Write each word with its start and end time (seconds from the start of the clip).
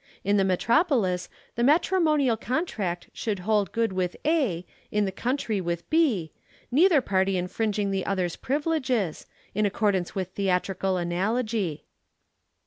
In 0.23 0.37
the 0.37 0.43
metropolis 0.43 1.29
the 1.53 1.61
matrimonial 1.63 2.35
contract 2.35 3.09
should 3.13 3.37
hold 3.45 3.71
good 3.71 3.93
with 3.93 4.15
A, 4.25 4.65
in 4.89 5.05
the 5.05 5.11
country 5.11 5.61
with 5.61 5.87
B, 5.91 6.31
neither 6.71 7.01
party 7.01 7.37
infringing 7.37 7.91
the 7.91 8.07
other's 8.07 8.35
privileges, 8.35 9.27
in 9.53 9.67
accordance 9.67 10.15
with 10.15 10.29
theatrical 10.29 10.97
analogy." 10.97 11.85